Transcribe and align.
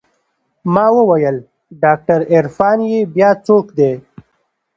ما 0.73 0.85
وويل 0.97 1.37
ډاکتر 1.83 2.19
عرفان 2.33 2.79
يې 2.91 2.99
بيا 3.15 3.29
څوک 3.45 3.65
دى. 3.77 3.91